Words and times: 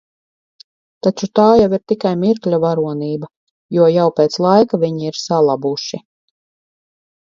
Taču 1.07 1.29
tā 1.39 1.45
jau 1.59 1.67
ir 1.79 1.83
tikai 1.93 2.15
mirkļa 2.23 2.61
varonība, 2.65 3.31
jo 3.79 3.93
jau 3.99 4.09
pēc 4.23 4.41
laika 4.49 4.85
viņi 4.89 5.11
ir 5.13 5.25
salabuši. 5.25 6.07